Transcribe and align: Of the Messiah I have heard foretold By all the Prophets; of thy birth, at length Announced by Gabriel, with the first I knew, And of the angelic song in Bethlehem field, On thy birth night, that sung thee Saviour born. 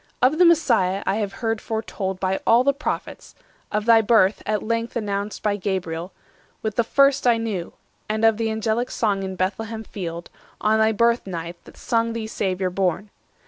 Of 0.19 0.39
the 0.39 0.45
Messiah 0.45 1.03
I 1.05 1.17
have 1.17 1.31
heard 1.45 1.61
foretold 1.61 2.19
By 2.19 2.39
all 2.47 2.63
the 2.63 2.73
Prophets; 2.73 3.35
of 3.71 3.85
thy 3.85 4.01
birth, 4.01 4.41
at 4.47 4.63
length 4.63 4.95
Announced 4.95 5.43
by 5.43 5.57
Gabriel, 5.57 6.11
with 6.63 6.75
the 6.75 6.83
first 6.83 7.27
I 7.27 7.37
knew, 7.37 7.73
And 8.09 8.25
of 8.25 8.37
the 8.37 8.49
angelic 8.49 8.89
song 8.89 9.21
in 9.21 9.35
Bethlehem 9.35 9.83
field, 9.83 10.31
On 10.59 10.79
thy 10.79 10.91
birth 10.91 11.27
night, 11.27 11.57
that 11.65 11.77
sung 11.77 12.13
thee 12.13 12.25
Saviour 12.25 12.71
born. 12.71 13.11